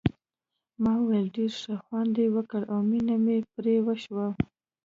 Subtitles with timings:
[0.81, 4.27] ما وویل ډېر ښه خوند یې وکړ او مینه مې پرې وشوه.